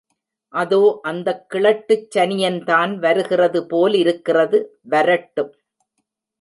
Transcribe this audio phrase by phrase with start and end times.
[0.53, 0.99] அதோ
[1.01, 4.79] அந்தக் கிழட்டுச் சனியன்தான் வருகிறது போலிருக்கிறது,
[4.81, 5.53] வரட்டும்.